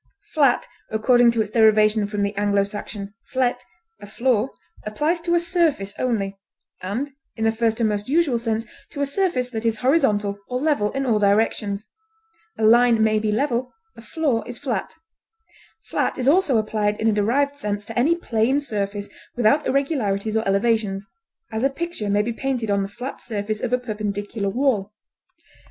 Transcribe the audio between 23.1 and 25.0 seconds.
surface of a perpendicular wall.